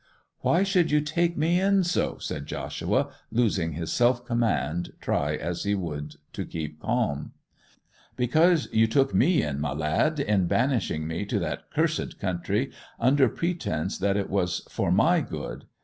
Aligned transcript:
'Why 0.39 0.63
should 0.63 0.89
you 0.89 0.99
take 0.99 1.37
me 1.37 1.59
in 1.61 1.83
so!' 1.83 2.17
said 2.17 2.47
Joshua, 2.47 3.09
losing 3.31 3.73
his 3.73 3.93
self 3.93 4.25
command, 4.25 4.93
try 4.99 5.35
as 5.35 5.61
he 5.61 5.75
would 5.75 6.15
to 6.33 6.43
keep 6.43 6.79
calm. 6.79 7.33
'Because 8.15 8.67
you 8.71 8.87
took 8.87 9.13
me 9.13 9.43
in, 9.43 9.59
my 9.59 9.73
lad, 9.73 10.19
in 10.19 10.47
banishing 10.47 11.05
me 11.05 11.23
to 11.25 11.37
that 11.41 11.69
cursed 11.69 12.17
country 12.17 12.71
under 12.99 13.29
pretence 13.29 13.99
that 13.99 14.17
it 14.17 14.31
was 14.31 14.61
for 14.71 14.91
my 14.91 15.21
good. 15.21 15.65